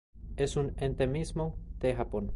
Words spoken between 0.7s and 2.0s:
endemismo de